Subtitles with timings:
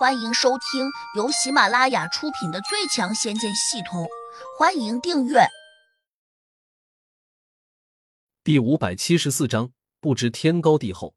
[0.00, 4.04] 欢迎收听由喜马拉雅出品的《最强仙剑系统》，
[4.58, 5.40] 欢迎订阅。
[8.42, 11.14] 第五百七十四章，不知天高地厚。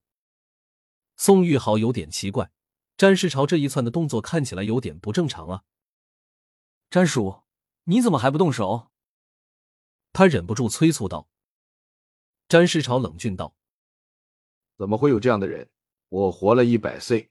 [1.16, 2.52] 宋玉豪有点奇怪，
[2.98, 5.63] 詹世朝这一窜的动作看起来有点不正常啊。
[6.90, 7.44] 詹叔，
[7.86, 8.92] 你怎么还不动手？
[10.12, 11.29] 他忍不住催促道。
[12.50, 13.56] 詹世朝冷峻道
[14.78, 15.70] ：“怎么会有这样的人？
[16.09, 17.30] 我活了一百岁。”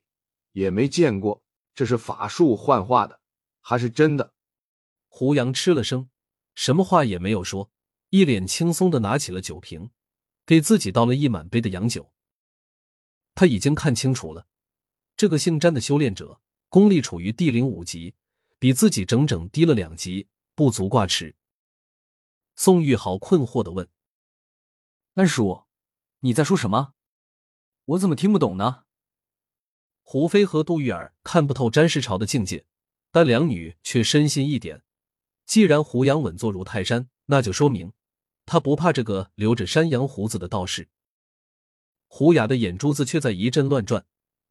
[0.52, 1.42] 也没见过，
[1.74, 3.20] 这是法术幻化的，
[3.60, 4.34] 还是真的？
[5.08, 6.08] 胡杨吃了声，
[6.54, 7.70] 什么话也没有说，
[8.10, 9.90] 一脸轻松的拿起了酒瓶，
[10.46, 12.12] 给自己倒了一满杯的洋酒。
[13.34, 14.46] 他已经看清楚了，
[15.16, 18.14] 这个姓詹的修炼者功力处于地灵五级，
[18.58, 21.36] 比自己整整低了两级，不足挂齿。
[22.54, 23.88] 宋玉豪困惑的问
[25.14, 25.64] ：“安叔，
[26.20, 26.92] 你在说什么？
[27.86, 28.84] 我怎么听不懂呢？”
[30.12, 32.66] 胡飞和杜玉儿看不透詹世朝的境界，
[33.10, 34.82] 但两女却深信一点：
[35.46, 37.94] 既然胡杨稳坐如泰山，那就说明
[38.44, 40.90] 他不怕这个留着山羊胡子的道士。
[42.08, 44.04] 胡雅的眼珠子却在一阵乱转，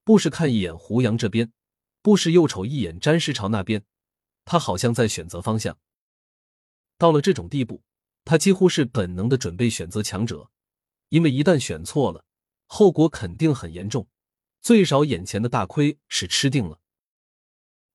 [0.04, 1.54] 不时看一眼胡杨这边，
[2.02, 3.84] 不时又瞅一眼詹世朝那边，
[4.44, 5.78] 他好像在选择方向。
[6.98, 7.84] 到了这种地步，
[8.26, 10.50] 他几乎是本能的准备选择强者，
[11.10, 12.26] 因为一旦选错了，
[12.66, 14.08] 后果肯定很严重。
[14.62, 16.80] 最少眼前的大亏是吃定了，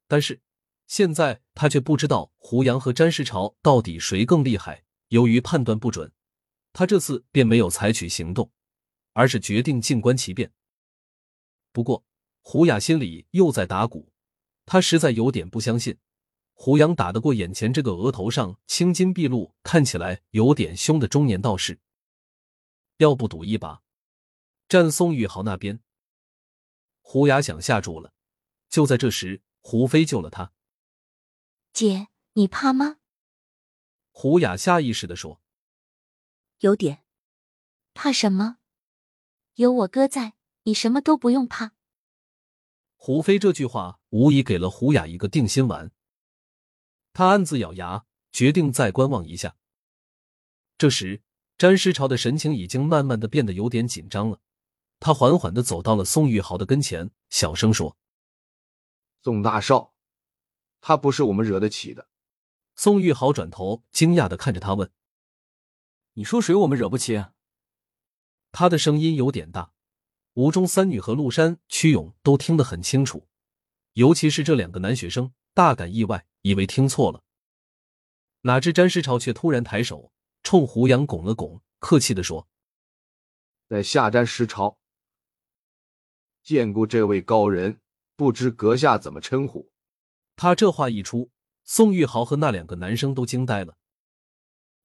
[0.09, 0.41] 但是
[0.89, 4.85] 现在他却不知道胡杨和詹世朝到底谁更厉害。
[5.09, 6.13] 由于判断不准，
[6.73, 8.51] 他这次便没有采取行动，
[9.13, 10.53] 而是决定静观其变。
[11.71, 12.05] 不过
[12.41, 14.13] 胡雅心里又在打鼓，
[14.65, 15.97] 他实在有点不相信
[16.53, 21.79] 胡杨打得过眼前这个额头上青筋毕露、看起来有点凶的中年道士。
[22.97, 23.83] 要不赌一把？
[24.69, 25.81] 站宋宇豪那边。
[27.09, 28.13] 胡雅想吓住了，
[28.69, 30.53] 就在这时，胡飞救了他。
[31.73, 32.99] 姐，你怕吗？
[34.11, 35.41] 胡雅下意识的说
[36.59, 37.05] ：“有点。”
[37.95, 38.59] 怕什么？
[39.55, 41.77] 有我哥在，你什么都不用怕。
[42.97, 45.93] 胡飞这句话无疑给了胡雅一个定心丸。
[47.13, 49.57] 他暗自咬牙，决定再观望一下。
[50.77, 51.23] 这时，
[51.57, 54.41] 詹师朝的神情已经慢慢的变得有点紧张了。
[54.99, 57.97] 他缓缓的走到了宋玉豪的跟前，小声说
[59.23, 59.95] ：“宋大少，
[60.81, 62.09] 他不是我们惹得起的。”
[62.75, 64.91] 宋玉豪转头惊讶的看着他问
[66.15, 67.33] ：“你说谁我们惹不起？”啊
[68.53, 69.73] 他的声音有点大，
[70.33, 73.29] 吴中三女和陆山、屈勇都听得很清楚，
[73.93, 77.23] 尤其是这两个男学生大感意外，以为听错了。
[78.43, 80.11] 哪知詹世超却突然抬手
[80.43, 82.49] 冲胡杨拱了拱，客气的说
[83.69, 84.79] ：“在下詹师超。”
[86.47, 87.81] 见过这位高人，
[88.15, 89.69] 不知阁下怎么称呼？
[90.37, 91.33] 他这话一出，
[91.65, 93.77] 宋玉豪和那两个男生都惊呆了。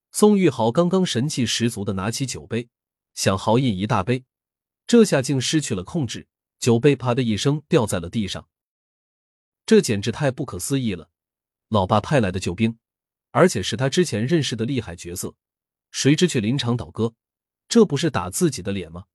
[0.09, 2.67] 宋玉豪刚刚神气十足的拿起酒杯，
[3.13, 4.25] 想豪饮一大杯，
[4.87, 6.27] 这下竟失去了控制，
[6.57, 8.49] 酒杯啪的一声掉在了地上。
[9.67, 11.11] 这简直太不可思议了！
[11.67, 12.79] 老爸派来的救兵，
[13.29, 15.35] 而且是他之前认识的厉害角色，
[15.91, 17.13] 谁知却临场倒戈，
[17.69, 19.05] 这不是打自己的脸吗？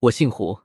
[0.00, 0.62] 我姓胡。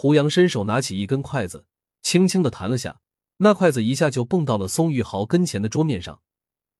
[0.00, 1.66] 胡杨伸手拿起一根筷子，
[2.02, 3.00] 轻轻的弹了下，
[3.38, 6.22] 那筷子一下就蹦到了宋玉豪跟前的桌面上，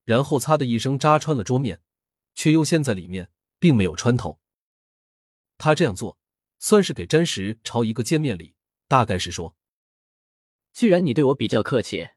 [0.05, 1.81] 然后“擦”的一声扎穿了桌面，
[2.37, 4.39] 却又陷在里面，并没有穿透。
[5.57, 6.17] 他这样做，
[6.61, 8.55] 算是给詹石朝一个见面礼，
[8.87, 9.57] 大概是说
[10.73, 12.11] ：“既然你对我比较客气，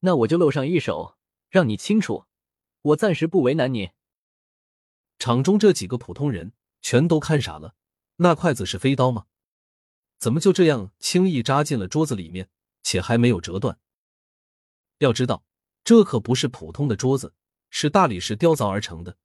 [0.00, 1.18] 那我就露上一手，
[1.50, 2.24] 让你清楚，
[2.80, 3.90] 我暂时不为难你。”
[5.20, 7.74] 场中这几个普通人全都看傻了，
[8.16, 9.26] 那筷子是飞刀吗？
[10.18, 12.48] 怎么就这样轻易扎进了桌子里面，
[12.82, 13.78] 且还没有折断？
[14.98, 15.44] 要知道，
[15.84, 17.34] 这可不是普通的桌子，
[17.70, 19.16] 是大理石雕凿而成的。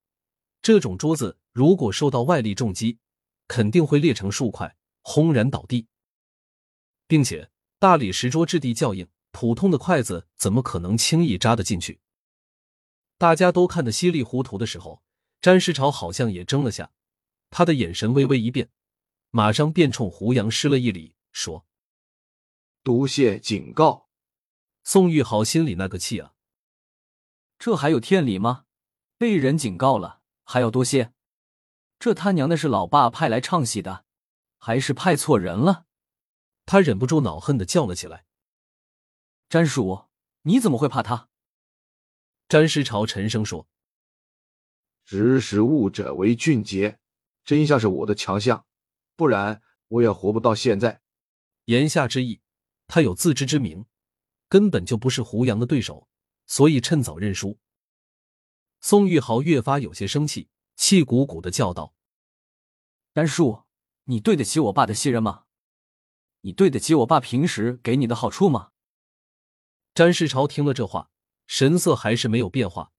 [0.62, 3.00] 这种桌子如果受到外力重击，
[3.48, 5.88] 肯定会裂成数块，轰然倒地。
[7.08, 7.50] 并且，
[7.80, 12.00] 大理石桌质地较硬，普通的筷子怎么可能轻易扎得进去？
[13.18, 15.02] 大家都看得稀里糊涂的时候，
[15.42, 16.92] 詹世朝好像也怔了下，
[17.50, 18.70] 他的眼神微微一变。
[19.36, 21.66] 马上便冲胡杨施了一礼，说
[22.84, 24.08] ：“多谢警告。”
[24.86, 26.36] 宋玉豪心里那个气啊！
[27.58, 28.66] 这还有天理吗？
[29.18, 31.14] 被人警告了还要多谢？
[31.98, 34.06] 这他娘的是老爸派来唱戏的，
[34.60, 35.88] 还是派错人了？
[36.68, 38.28] 他忍不住恼恨的叫了起来
[39.50, 40.10] ：“詹叔，
[40.44, 41.30] 你怎么会怕他？”
[42.48, 43.68] 詹师朝沉声说
[45.06, 47.00] ：“识时务者为俊杰，
[47.44, 48.64] 真相是我的强项。”
[49.16, 51.02] 不然我也活不到现在。
[51.66, 52.42] 言下之意，
[52.88, 53.86] 他有自知之明，
[54.50, 56.08] 根本就不是胡杨的对手，
[56.46, 57.60] 所以趁早认输。
[58.82, 61.94] 宋玉豪越发有些生气，气鼓鼓的叫道
[63.16, 63.64] ：“詹叔，
[64.06, 65.46] 你对得起我爸的信任吗？
[66.42, 68.72] 你对得起我爸平时给你的好处吗？”
[69.96, 71.12] 詹世朝听了这话，
[71.48, 72.92] 神色还是没有变化，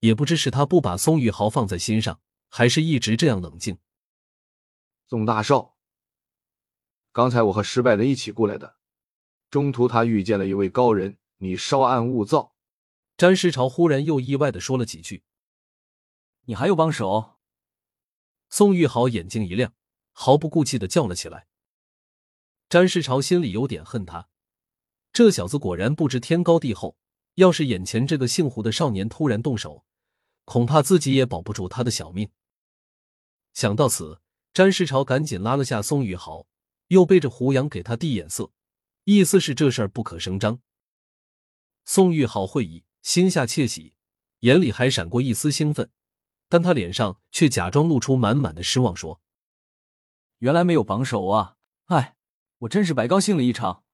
[0.00, 3.78] 也不知是他不把宋玉豪放在心上，还是一直这样冷静。
[5.10, 5.76] 宋大少，
[7.10, 8.76] 刚才我和失败的一起过来的，
[9.50, 12.54] 中途他遇见了一位高人，你稍安勿躁。
[13.16, 15.24] 詹世朝忽然又意外的说了几句
[16.46, 17.38] ：“你还有帮手？”
[18.50, 19.74] 宋玉豪眼睛一亮，
[20.12, 21.48] 毫不顾忌的叫了起来。
[22.68, 24.28] 詹世朝心里有点恨他。
[25.12, 26.96] 这小子果然不知天高地厚，
[27.34, 29.84] 要是眼前这个姓胡的少年突然动手，
[30.44, 32.30] 恐怕自己也保不住他的小命。
[33.52, 34.20] 想到此，
[34.52, 36.46] 詹世朝赶紧拉了下宋玉豪，
[36.88, 38.50] 又背着胡杨给他递眼色，
[39.04, 40.60] 意思是这事儿不可声张。
[41.84, 43.94] 宋玉豪会意，心下窃喜，
[44.40, 45.90] 眼里还闪过一丝兴奋，
[46.48, 49.20] 但他脸上却假装露出满满的失望，说
[50.38, 51.56] ：“原来没有榜首啊！
[51.86, 52.16] 哎，
[52.58, 53.84] 我真是白高兴了一场。”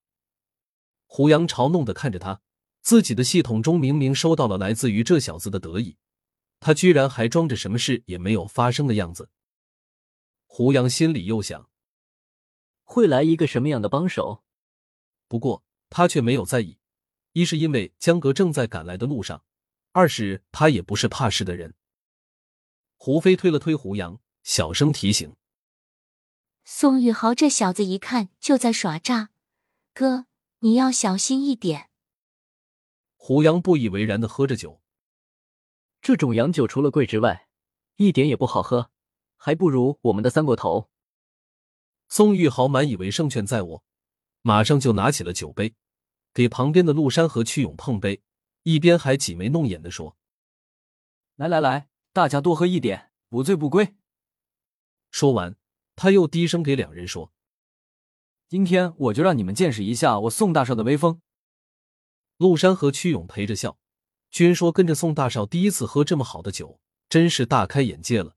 [1.05, 2.41] 胡杨嘲弄的看着他，
[2.81, 5.97] 自己的系统中明明收到了来自于这小子的得意，
[6.59, 9.29] 他居然还装着什么事也没有发生的样子。
[10.57, 11.69] 胡杨心里又想，
[12.83, 14.43] 会来一个什么样的帮手？
[15.27, 16.79] 不过他却没有在意，
[17.33, 19.45] 一是因为江格正在赶来的路上，
[19.91, 21.75] 二是他也不是怕事的人。
[22.95, 25.35] 胡飞推了推胡杨，小声提醒
[26.65, 29.29] ：“宋宇豪这小子一看就在耍诈，
[29.93, 30.25] 哥。”
[30.61, 31.91] 你要小心一点。
[33.15, 34.81] 胡杨不以为然的喝着酒，
[36.01, 37.47] 这种洋酒除了贵之外，
[37.97, 38.89] 一点也不好喝，
[39.37, 40.89] 还不如我们的三锅头。
[42.09, 43.83] 宋玉豪满以为胜券在握，
[44.41, 45.75] 马上就拿起了酒杯，
[46.33, 48.21] 给旁边的陆山和曲勇碰杯，
[48.63, 50.17] 一边还挤眉弄眼的说
[51.35, 53.95] ：“来来来，大家多喝一点，不醉不归。”
[55.11, 55.55] 说完，
[55.95, 57.33] 他又低声给两人说。
[58.47, 61.21] 今天我就让你们见识一下我宋大少的威风。
[62.37, 63.77] 陆山和屈勇陪着笑，
[64.31, 66.79] 均说跟着宋大少第一次喝这么好的酒，
[67.09, 68.36] 真是大开眼界了。